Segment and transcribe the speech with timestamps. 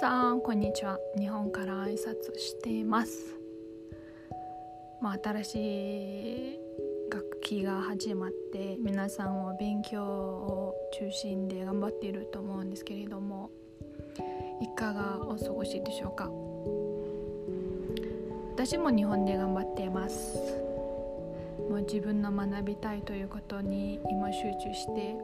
[0.00, 0.98] さんこんにちは。
[1.16, 3.38] 日本から挨拶しています。
[5.00, 6.58] まあ新しい
[7.08, 13.50] 学期が始まって皆さんは勉強を中心で頑張っていると思うんですけれども
[14.60, 16.28] いかがお過ごしでしょうか？
[18.52, 20.36] 私も日本で頑張っています。
[21.70, 25.16] もう自分の学びたいということに今集中して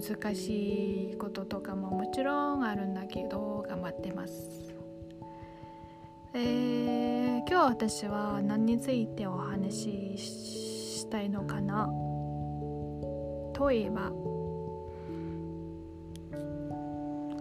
[0.00, 4.72] 難しいこととかももちろんあるんだけど頑張ってます。
[6.34, 11.88] えー、今日私は何についてお話ししたいのかな？
[13.52, 14.12] といえば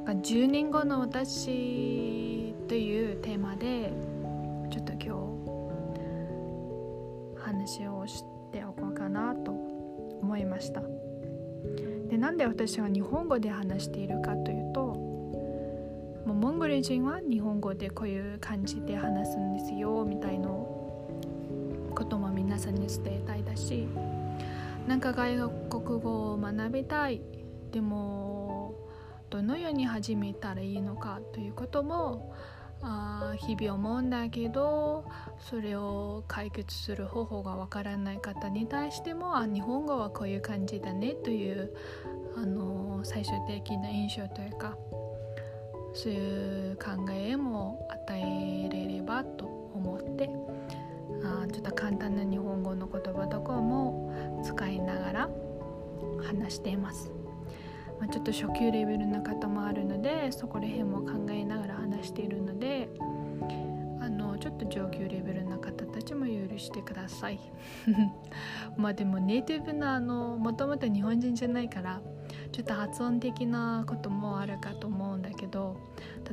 [0.07, 3.93] 10年後の私というテーマで
[4.71, 5.01] ちょっと今
[7.35, 10.96] 日話をしておこうかなと思いました。
[12.17, 23.87] でなんで私が日本語で話しているかというともうモンゴル人は日本語でこういう感じで話すんですよみたいなことも皆さんに伝えたいだし
[24.87, 25.37] なんか外
[25.69, 27.21] 国語を学びたい
[27.71, 28.73] でも
[29.29, 32.33] どのように始めたらいいのかということも
[32.81, 35.05] あ日々思うんだけど
[35.39, 41.73] それを解決する方法がわからない方に対してもあ日本語はこういう感じだねという
[42.35, 44.77] あの最終的な印象というか
[45.93, 50.29] そういう考えも与えれればと思って
[51.23, 55.29] あちょっと簡単な日本語の言葉とかも使いながら
[56.23, 57.11] 話しています。
[57.99, 62.89] まあ、ちょっと初級レベルの方もあるのでそこら辺も考えながら話しているので
[63.99, 67.39] あのちょっと上級レベルの方たちも許してください。
[68.77, 71.99] まあでもネイティブなあのもともと日本人じゃないから
[72.51, 75.77] ちょっと発音的なこともあるかと思うんだけど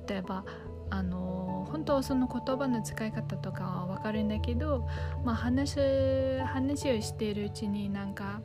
[0.06, 0.44] 例えば
[0.90, 4.86] あの本当その言葉の使い方とかは分かるんだけど、
[5.24, 5.80] まあ話、
[6.44, 8.42] 話をしているうちになんか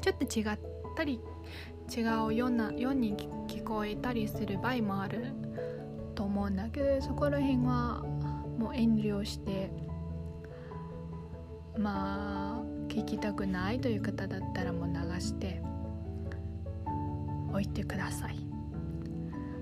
[0.00, 0.58] ちょっと違っ
[0.96, 1.20] たり
[1.94, 3.14] 違うようなように
[3.48, 5.47] 聞こえたりする場合もある。
[6.18, 8.02] と思うんだけどそこら辺は
[8.58, 9.70] もう遠慮して
[11.78, 15.62] まあ聞きたくないという方だったらもう流して
[17.52, 18.36] おいてください。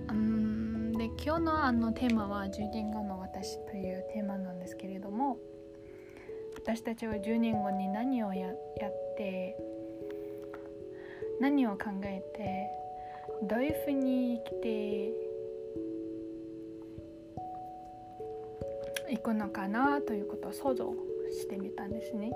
[0.08, 5.36] うんで今日のあのテーマは「10年後の私」というテーマなんですけれども
[6.54, 8.54] 私たちは10年後に何をやっ
[9.18, 9.58] て
[11.38, 12.70] 何を考えて
[13.46, 15.25] どういうふうに生きて
[19.08, 20.92] いくのかなということを想像
[21.30, 22.32] してみたんですね。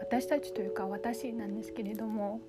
[0.00, 2.40] 私たちというか私なんですけれども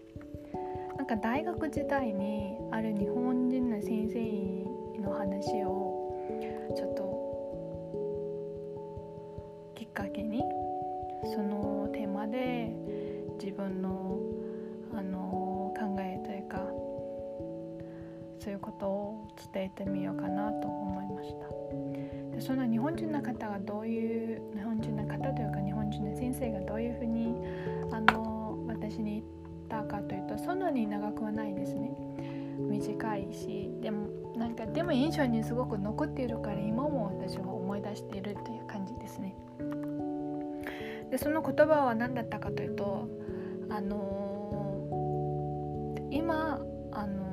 [0.97, 6.05] なんか大学時代にある日本人の先生の話を
[6.75, 7.15] ちょっと
[9.75, 10.43] きっかけに
[11.33, 12.71] そのテーマで
[13.41, 14.19] 自分の
[14.93, 16.57] あの考えというか
[18.39, 21.04] そういうことを伝えてみようかなと思いました
[22.35, 27.33] でその日本人の方がどういう日本人の方というか日本人の先生がどういうふうに
[27.91, 29.23] あの私に
[29.69, 31.95] 言ったかというとそんなに長くはないですね。
[32.57, 34.07] 短いしでも
[34.37, 39.35] なんかでも印象にすごく残っているから今も私は思い出しているという感じですね。
[41.11, 43.07] でその言葉は何だったかというと
[43.69, 44.87] あの
[46.11, 47.25] 今あの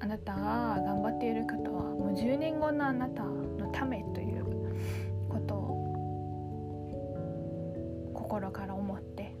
[0.00, 4.44] あなたが頑張っている方は10年後のあなたのためという
[5.28, 5.76] ことを
[8.14, 9.36] 心から思って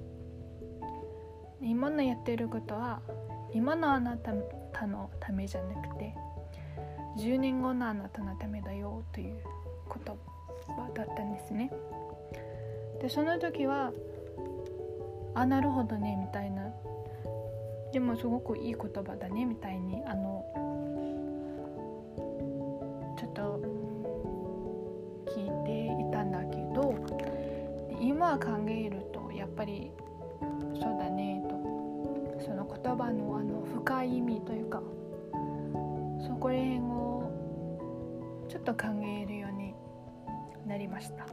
[1.62, 3.00] 今のやってることは
[3.52, 4.32] 今のあなた
[4.86, 6.14] のためじゃなくて
[7.18, 9.38] 10年後のあなたのためだよという
[9.88, 10.14] 言
[10.76, 11.72] 葉だったんですね。
[13.00, 13.92] でその時は
[15.34, 16.70] あなるほどねみたいな
[17.92, 20.25] でもすごくいい言葉だねみたいにあの
[28.34, 29.92] 考えるとやっぱり
[30.74, 31.56] そうだねと。
[32.44, 34.82] その言葉のあの深い意味というか
[36.26, 37.32] そこら辺を
[38.48, 39.74] ちょっと考えるように
[40.66, 41.26] なりました。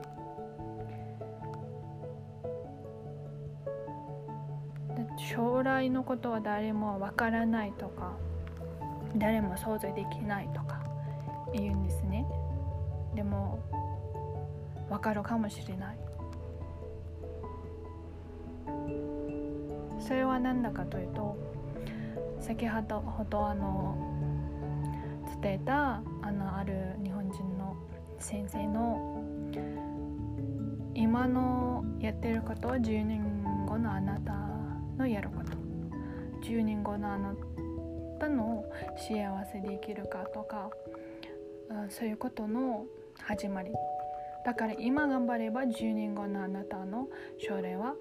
[5.17, 8.13] 将来のことは誰もわからないとか
[9.15, 10.81] 誰も想像できないとか
[11.53, 12.25] 言うんですね。
[13.15, 13.59] でも
[14.89, 15.97] わかるかもしれない。
[20.05, 21.37] それは何だかというと
[22.39, 23.97] 先ほどほどあの
[25.41, 27.75] 伝えたあのある日本人の
[28.19, 29.23] 先生の
[30.93, 34.33] 今のやってることは10年後のあなた
[34.97, 35.53] のやること。
[36.43, 37.33] 10年後のあな
[38.19, 38.65] たの
[38.97, 40.69] 幸せで生きるかとか
[41.89, 42.85] そういうことの
[43.21, 43.71] 始まり。
[44.45, 47.07] だから今頑張れば10年後のあなたの
[47.37, 47.95] 将来は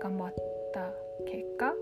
[0.00, 0.34] 頑張っ
[0.72, 0.90] た
[1.30, 1.74] 結果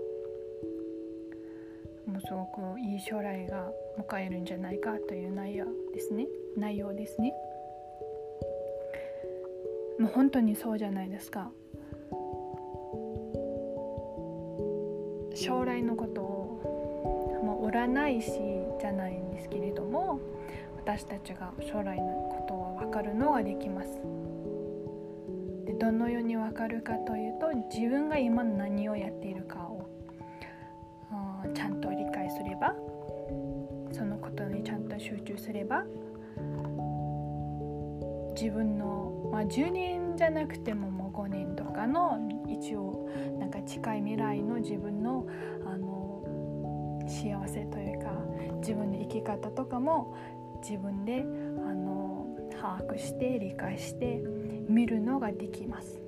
[2.05, 6.27] もうすごくいい将来が迎えるんじゃないかという内容ですね。
[6.57, 7.33] 内容ですね。
[9.99, 11.51] もう本当にそうじゃないですか。
[15.35, 18.31] 将来のことをもう占い師
[18.81, 20.19] じゃないんですけれども
[20.75, 24.01] 私たちが将来のことを分かるのができます。
[25.79, 29.89] どのように分かるかというと自分が今何をやっているかを
[31.53, 32.75] ちゃんと理解すれば
[33.91, 35.83] そのことにちゃんと集中すれば
[38.35, 43.09] 自分の、まあ、10年じゃなくてももう5年とかの一応
[43.39, 45.25] なんか近い未来の自分の
[45.65, 46.23] あの
[47.07, 48.11] 幸せというか
[48.59, 50.15] 自分の生き方とかも
[50.61, 52.27] 自分であの
[52.61, 54.21] 把握して理解して
[54.69, 55.99] 見るのができます。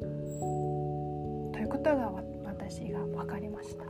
[1.52, 2.12] ということが
[2.46, 3.86] 私が分かりました。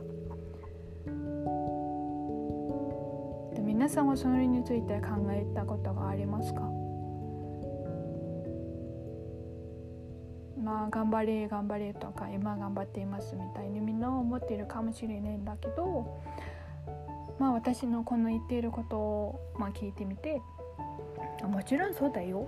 [3.54, 6.62] で皆さんはそれについて考えたことがありますか？
[10.62, 16.20] まあ頑張れ頑張れとか今頑張っていますみたいにみんな思っているかもしれないんだけど
[17.38, 20.40] まあ私のこの言っていることを、まあ、聞いてみて
[21.42, 22.46] もちろんそうだよ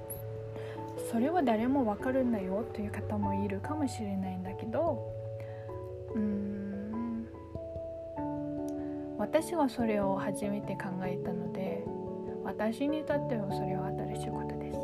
[1.10, 5.12] それは誰もわかるんだよという方もいるかもしれないんだけど
[6.14, 6.54] うーん。
[9.18, 11.84] 私はそれを初めて考えたので
[12.42, 14.78] 私にとってはそれは新しいことです。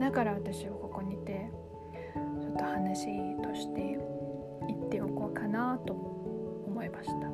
[0.00, 1.50] だから私はここにいて
[2.40, 3.98] ちょっと話として
[4.66, 7.28] 言っておこうかなと思いました。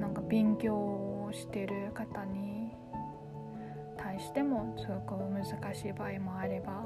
[0.00, 2.57] なんか勉強してる方に
[4.18, 6.84] してもすごく難しい場合もあれば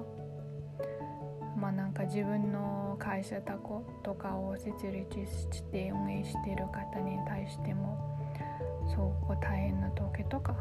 [1.56, 7.98] まあなんか自分の会社とかを設立して運営している方に対しても
[8.88, 10.56] すごく大変な時とか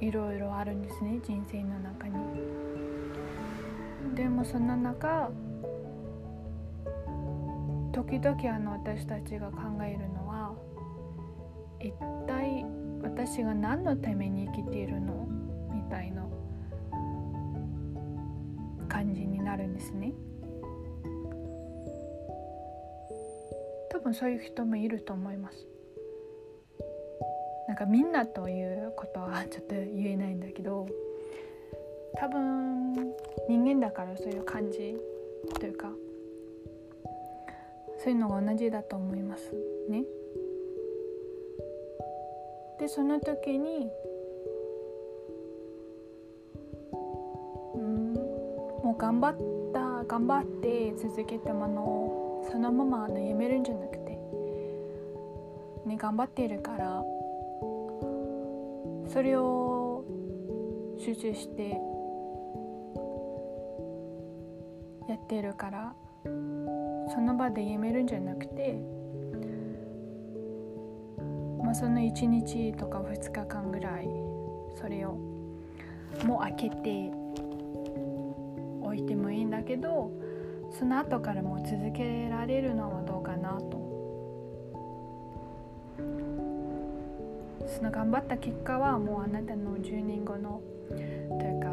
[0.00, 2.14] いろいろあるんですね人生の中に。
[4.14, 5.30] でもその中
[7.92, 10.54] 時々あの私たちが考えるのは
[11.80, 11.92] 一
[13.16, 15.26] 私が何のために生きているの？
[15.72, 16.22] みたいな
[18.88, 20.12] 感じになるんですね。
[23.90, 25.66] 多分そういう人もいると思います。
[27.66, 30.86] なんかみんなということはちょっと言えないんだけど
[32.18, 32.92] 多分
[33.48, 34.94] 人間だからそういう感じ
[35.58, 35.88] というか
[37.98, 39.52] そういうのが同じだと思います
[39.88, 40.04] ね。
[42.78, 43.88] でその時に
[47.74, 48.14] うん
[48.84, 54.18] もう頑張った頑張って続けたものをそのままのやめるんじゃなくて、
[55.86, 57.02] ね、頑張っているから
[59.12, 60.04] それを
[60.98, 61.80] 集中して
[65.08, 68.78] やってるからその場でやめるんじゃなくて
[71.66, 74.08] まあ、その1日とか2日間ぐらい
[74.80, 75.18] それを
[76.24, 77.10] もう開けて
[78.80, 80.12] おいてもいいんだけど
[80.70, 83.84] その後からもう続けられるのはどうかなと。
[87.66, 90.98] その頑張った結果はもうあなたの10年後のとい
[91.58, 91.66] うか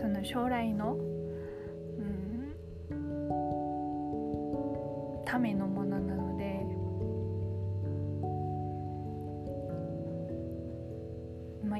[0.00, 0.96] その将来の、
[2.90, 2.96] うん、
[5.26, 5.81] ためのもの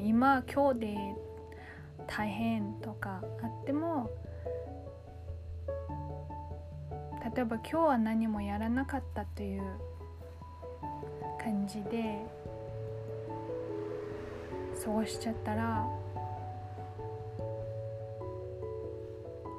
[0.03, 0.97] 今今日で
[2.09, 4.11] 大変とかあっても
[7.35, 9.63] 例えば今日は何もやらなかったという
[11.43, 12.19] 感じで
[14.85, 15.87] 過ごしちゃったら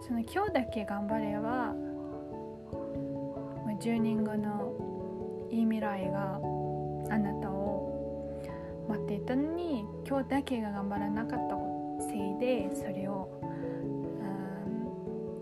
[0.06, 1.74] その今日だけ頑張れば
[3.80, 6.40] 10年後のいい未来が
[7.10, 7.63] あなたを
[8.94, 11.56] 待っていたのに今日だけが頑張らなかった
[12.00, 13.46] せいでそれを、う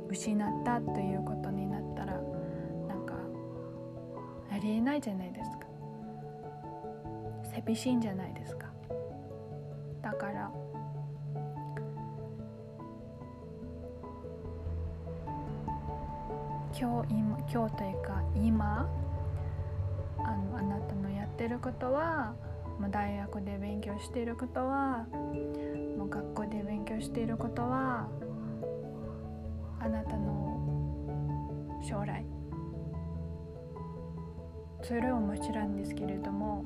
[0.07, 2.13] ん、失ったということになったら
[2.87, 3.13] なんか
[4.53, 5.57] ありえないじゃないですか。
[7.53, 8.67] 寂しいんじゃないですか。
[10.01, 10.49] だから
[16.79, 18.89] 今日今今日というか今
[20.19, 22.33] あのあなたのやってることは
[22.81, 25.05] もう大学で勉強していることは
[25.95, 28.09] もう学校で勉強していることは
[29.79, 32.25] あなたの将来
[34.81, 36.65] それはもちろんですけれども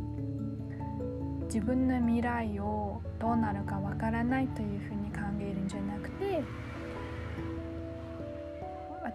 [1.48, 6.42] 自分の未来をどうなるかわからないというふうに考えるんじゃなくて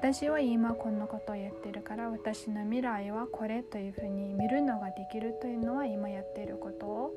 [0.02, 7.14] 私は今こんなことをやってるから私の未来はこれというふうに見るのができるというのは今やっていることを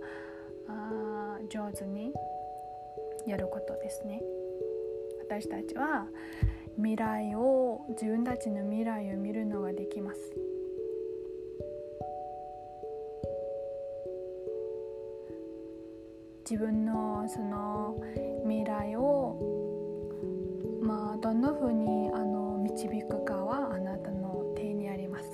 [0.67, 2.11] あ上手に
[3.25, 4.21] やることですね。
[5.21, 6.07] 私たちは
[6.75, 10.19] 未来を自分たちの未来を見るのができます。
[16.43, 17.95] 自分のその
[18.43, 19.39] 未来を
[20.81, 22.02] まあどんなふうに
[22.73, 25.29] 導くかはあなたの手にあります。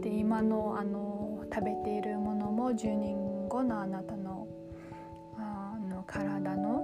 [0.00, 4.46] で今のあの食べているものも10年後のあなたの
[5.36, 6.80] あの体の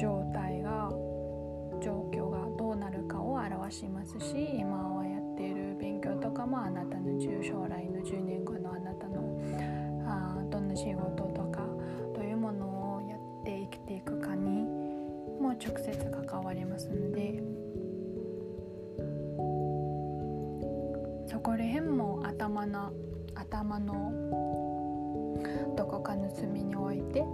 [0.00, 0.88] 状態が
[1.82, 8.39] 状況がどうなるかを表しますし今はやっている勉強とかもあなたの将来の10年
[10.80, 11.60] 仕事とか
[12.14, 14.64] どういうものをやって生きていくかに
[15.38, 15.92] も直接
[16.26, 17.42] 関わりますので。
[21.26, 22.92] そこら辺も頭の
[23.36, 24.12] 頭の
[25.76, 27.24] どこかの隅に置いて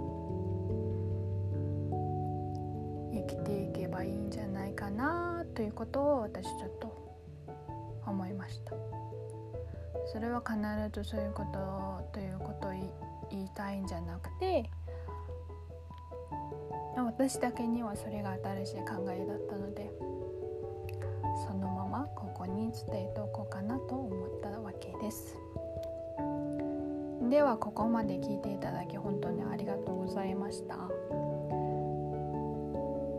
[3.11, 7.17] 生きていけばいいんじゃないかなということを私ちょっと
[8.05, 8.73] 思いました。
[10.05, 10.57] それは必
[10.93, 12.73] ずそういうことということを
[13.37, 14.69] 言いたいんじゃなくて
[16.95, 19.91] 私だけにはそれが新しい考えだったので
[21.47, 25.37] そのままここに伝えておこうかなと思ったわけです。
[27.29, 30.77] ではここまで聞いていただき本当にありがとうございました。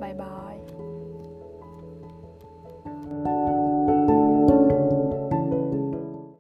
[0.00, 0.57] バイバイ。